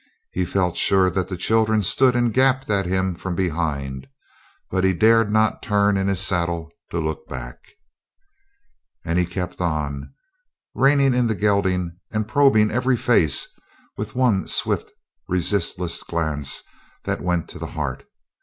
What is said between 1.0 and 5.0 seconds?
that the children stood and gaped at him from behind, but he